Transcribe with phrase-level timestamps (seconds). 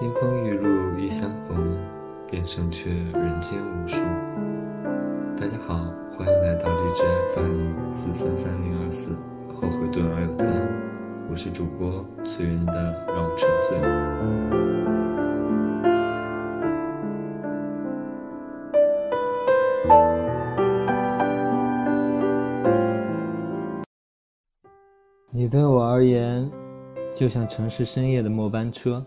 [0.00, 1.76] 金风玉露一相逢，
[2.26, 4.00] 便胜却人间无数。
[5.36, 5.74] 大家好，
[6.16, 7.02] 欢迎来到荔枝
[7.34, 9.14] FM 四三三零二四，
[9.54, 10.46] 后悔顿而有他，
[11.30, 13.78] 我是主播翠云的让我沉醉。
[25.30, 26.50] 你对我而言，
[27.12, 29.04] 就像城市深夜的末班车。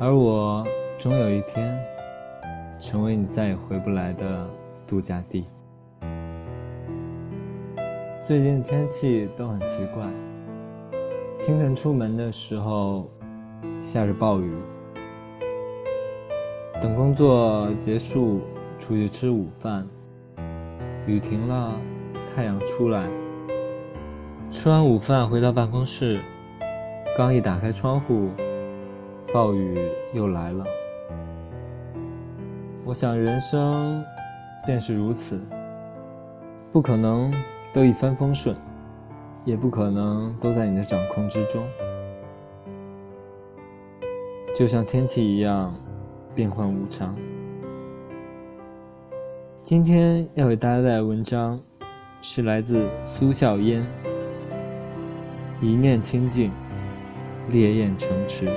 [0.00, 0.64] 而我
[0.96, 1.76] 终有一天，
[2.78, 4.48] 成为你再也回不来的
[4.86, 5.44] 度假地。
[8.24, 10.06] 最近天气都很奇怪，
[11.42, 13.10] 清晨出门的时候
[13.80, 14.54] 下着暴雨，
[16.80, 18.42] 等工作结束
[18.78, 19.84] 出去吃午饭，
[21.08, 21.74] 雨停了，
[22.36, 23.08] 太阳出来。
[24.52, 26.20] 吃完午饭回到办公室，
[27.16, 28.30] 刚一打开窗户。
[29.32, 29.78] 暴雨
[30.14, 30.64] 又来了。
[32.84, 34.02] 我想，人生
[34.64, 35.38] 便是如此，
[36.72, 37.30] 不可能
[37.72, 38.56] 都一帆风顺，
[39.44, 41.62] 也不可能都在你的掌控之中。
[44.56, 45.74] 就像天气一样，
[46.34, 47.14] 变幻无常。
[49.62, 51.60] 今天要为大家带来的文章，
[52.22, 53.86] 是来自苏笑烟。
[55.60, 56.50] 一念清净，
[57.50, 58.48] 烈焰成池。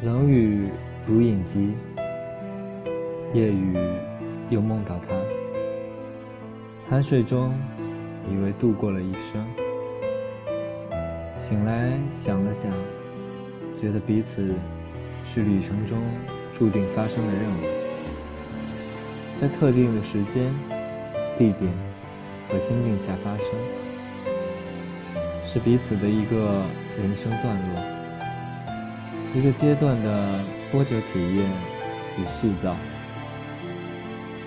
[0.00, 0.68] 冷雨
[1.04, 1.74] 如影疾，
[3.34, 3.76] 夜雨
[4.48, 5.08] 又梦到他。
[6.88, 7.52] 酣睡中，
[8.30, 9.44] 以为度过了一生。
[11.36, 12.70] 醒来想了想，
[13.80, 14.54] 觉得彼此
[15.24, 15.98] 是旅程中
[16.52, 17.64] 注定发生的任务，
[19.40, 20.54] 在特定的时间、
[21.36, 21.72] 地点
[22.48, 23.48] 和心境下发生，
[25.44, 26.62] 是彼此的一个
[26.96, 27.97] 人生段落。
[29.38, 30.40] 一个阶段的
[30.72, 31.48] 波折体验
[32.18, 32.74] 与塑造，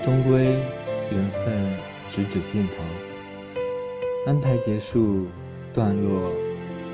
[0.04, 0.44] 终归
[1.12, 1.74] 缘分
[2.10, 2.84] 直指尽头，
[4.28, 5.28] 安排结束，
[5.74, 6.34] 段落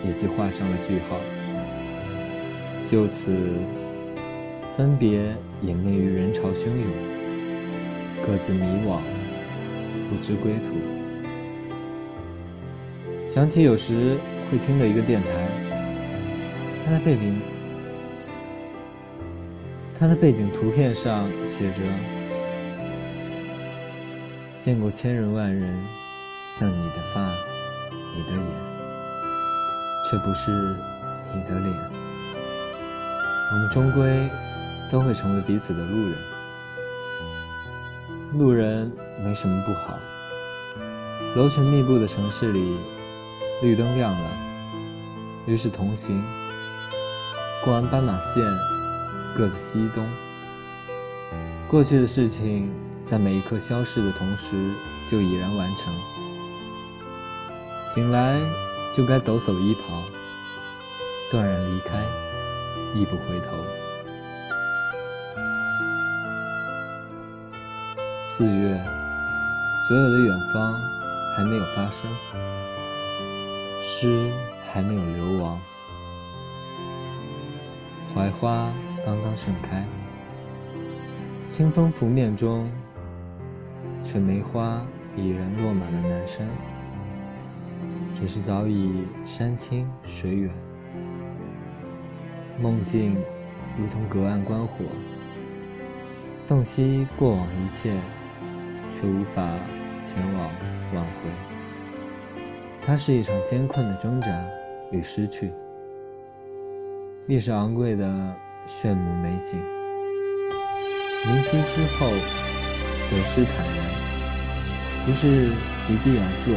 [0.06, 1.18] 也即画上了句号。
[2.86, 3.36] 就此，
[4.78, 6.88] 分别隐匿于人潮汹涌，
[8.24, 9.00] 各自迷惘，
[10.08, 10.78] 不知归途。
[13.28, 14.18] 想起有时
[14.52, 15.28] 会听的一个电台，
[16.86, 17.57] 它的背景。
[20.00, 21.82] 他的背景图片上写着
[24.60, 25.76] ：“见过千人万人，
[26.48, 27.34] 像你的发，
[28.16, 28.44] 你的眼，
[30.08, 30.52] 却不是
[31.34, 31.74] 你的脸。
[33.52, 34.30] 我们终归
[34.92, 36.16] 都会成为彼此的路人。
[38.34, 38.92] 路人
[39.24, 39.98] 没什么不好。
[41.36, 42.78] 楼群密布的城市里，
[43.64, 44.30] 绿灯亮了，
[45.48, 46.24] 于是同行。
[47.66, 48.44] 过完斑马线。”
[49.38, 50.04] 各自西东。
[51.70, 52.74] 过去的事情，
[53.06, 54.74] 在每一刻消逝的同时，
[55.08, 55.94] 就已然完成。
[57.86, 58.40] 醒来，
[58.96, 60.02] 就该抖擞衣袍，
[61.30, 62.04] 断然离开，
[62.96, 63.52] 亦不回头。
[68.36, 68.84] 四月，
[69.88, 70.74] 所有的远方
[71.36, 72.10] 还没有发生，
[73.84, 74.32] 诗
[74.74, 75.62] 还没有流亡，
[78.16, 78.72] 槐花。
[79.08, 79.86] 刚刚盛开，
[81.48, 82.70] 清风拂面中，
[84.04, 84.86] 却梅花
[85.16, 86.46] 已然落满了南山。
[88.20, 90.52] 只是早已山清水远，
[92.60, 93.16] 梦境
[93.80, 94.84] 如同隔岸观火，
[96.46, 97.98] 洞悉过往一切，
[98.94, 99.42] 却无法
[100.02, 100.52] 前往
[100.94, 101.30] 挽回。
[102.82, 104.28] 它是一场艰困的挣扎
[104.92, 105.54] 与失去，
[107.28, 108.36] 历史昂贵的。
[108.68, 109.64] 炫目美景，
[111.26, 113.80] 明晰之后，得失坦然，
[115.06, 115.48] 不是
[115.80, 116.52] 席地而坐，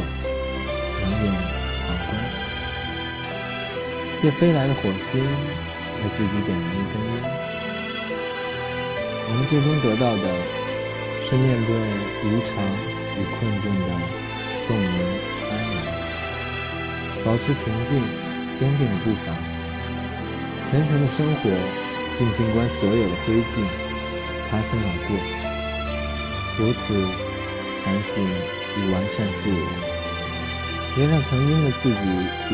[0.99, 1.31] 冷眼
[1.87, 2.11] 旁观。
[4.21, 7.23] 借飞来的火星，为自己点燃一根烟。
[9.29, 10.27] 我们最终得到的，
[11.29, 11.71] 是面对
[12.27, 12.51] 无常
[13.15, 13.87] 与困顿的
[14.67, 14.99] 宋明
[15.49, 15.79] 安然，
[17.23, 18.03] 保持平静
[18.59, 19.31] 坚定的步伐，
[20.69, 21.80] 虔诚的生活。
[22.21, 23.65] 并尽管所有的灰烬
[24.47, 25.17] 擦身而过，
[26.59, 26.93] 如此
[27.81, 28.21] 反省
[28.77, 29.65] 与完善自我，
[31.01, 31.97] 原谅曾经的自己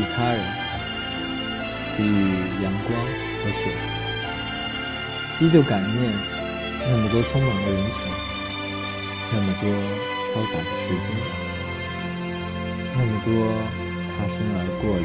[0.16, 0.40] 他人，
[1.98, 2.16] 给予
[2.64, 2.96] 阳光
[3.44, 3.68] 和水，
[5.40, 6.00] 依旧感念
[6.88, 8.08] 那么多匆忙的人群，
[9.30, 9.68] 那么多
[10.32, 11.12] 嘈杂的时间，
[12.96, 13.52] 那么多
[14.16, 15.04] 擦身而过里，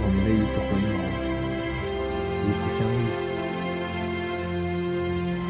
[0.00, 1.28] 我们的一次回眸，
[2.44, 2.94] 一次相遇。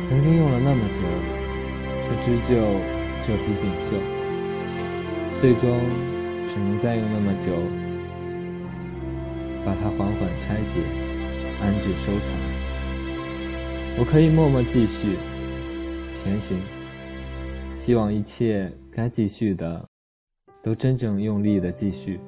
[0.08, 1.00] 曾经用了那么久，
[2.06, 2.50] 去织就
[3.26, 3.96] 这匹锦绣，
[5.40, 5.78] 最终
[6.48, 7.52] 只能再用那么久，
[9.64, 10.81] 把它缓缓拆解，
[11.62, 12.28] 安置收藏。
[13.98, 15.16] 我可以默默继续
[16.12, 16.58] 前行，
[17.75, 19.86] 希望一切该继续的，
[20.62, 22.19] 都真正用力的继续。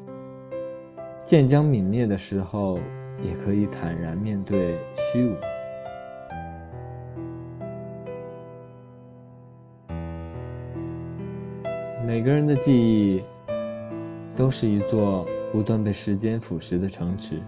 [1.25, 2.79] 剑将泯灭的时候，
[3.23, 5.37] 也可以坦然面对虚无。
[12.07, 13.23] 每个人的记忆，
[14.37, 17.41] 都是一座不断被时间腐蚀的城池。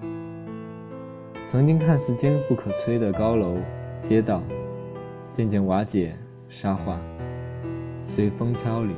[1.47, 3.57] 曾经看似坚不可摧的高楼、
[4.01, 4.43] 街道，
[5.33, 6.17] 渐渐瓦解、
[6.49, 7.01] 沙化，
[8.05, 8.97] 随风飘零。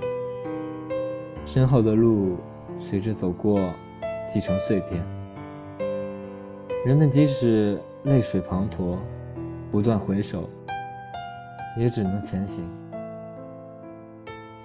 [1.44, 2.36] 身后的路，
[2.78, 3.58] 随着走过。
[4.28, 5.00] 积成碎片，
[6.86, 8.96] 人们即使泪水滂沱，
[9.72, 10.48] 不断回首，
[11.76, 12.64] 也只能前行。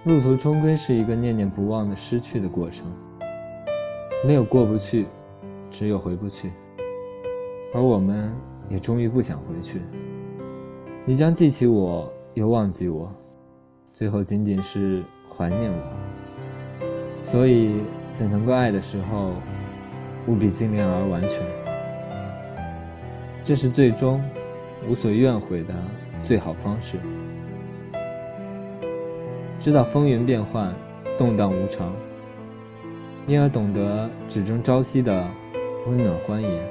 [0.03, 2.85] 路途终归是一个念念不忘的失去的过程，
[4.23, 5.07] 没有过不去，
[5.71, 6.51] 只有回不去。
[7.73, 8.31] 而我们
[8.69, 9.81] 也终于不想回去。
[11.05, 13.11] 你将记起我，又忘记我，
[13.95, 15.03] 最后仅仅是
[15.35, 16.85] 怀念我。
[17.23, 17.81] 所以。
[18.13, 19.31] 在能够爱的时候，
[20.27, 21.41] 务必尽量而完全。
[23.43, 24.21] 这是最终
[24.87, 25.73] 无所怨悔的
[26.23, 26.97] 最好方式。
[29.59, 30.73] 知道风云变幻，
[31.17, 31.93] 动荡无常，
[33.27, 35.27] 因而懂得只争朝夕的
[35.87, 36.63] 温暖欢颜。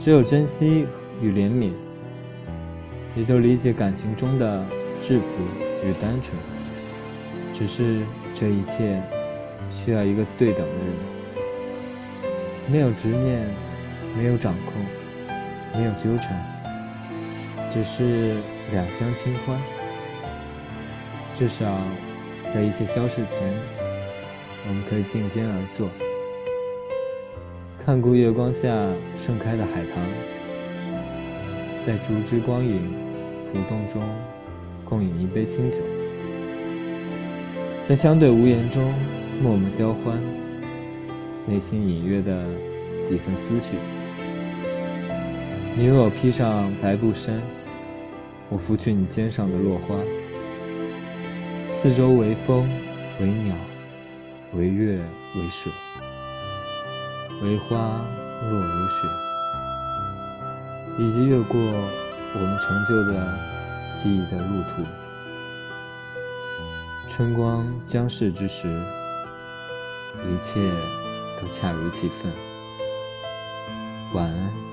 [0.00, 0.86] 只有珍惜
[1.20, 1.72] 与怜悯，
[3.16, 4.64] 也就理解感情中的
[5.00, 5.24] 质朴
[5.86, 6.36] 与单纯。
[7.52, 8.02] 只是
[8.34, 9.02] 这一切。
[9.74, 10.94] 需要一个对等的人，
[12.70, 13.48] 没有执念，
[14.14, 14.74] 没有掌控，
[15.74, 16.44] 没有纠缠，
[17.70, 18.36] 只是
[18.70, 19.58] 两相清欢。
[21.38, 21.78] 至少，
[22.52, 23.38] 在一切消逝前，
[24.68, 25.88] 我们可以并肩而坐，
[27.84, 28.68] 看顾月光下
[29.16, 30.04] 盛开的海棠，
[31.86, 32.92] 在竹枝光影
[33.52, 34.02] 浮动中，
[34.84, 35.78] 共饮一杯清酒，
[37.88, 38.92] 在相对无言中。
[39.42, 40.20] 默默交欢，
[41.48, 42.46] 内心隐约的
[43.02, 43.74] 几分思绪。
[45.74, 47.40] 你为我披上白布衫，
[48.50, 49.96] 我拂去你肩上的落花。
[51.72, 52.68] 四周为风，
[53.18, 53.56] 为鸟，
[54.52, 54.98] 为月，
[55.34, 55.72] 为水，
[57.42, 58.04] 为花
[58.50, 59.08] 落如雪，
[60.98, 63.38] 以及越过我们成就的
[63.96, 64.82] 记忆的路途。
[67.08, 68.68] 春光将逝之时。
[70.30, 70.60] 一切
[71.40, 72.30] 都恰如其分。
[74.12, 74.71] 晚安。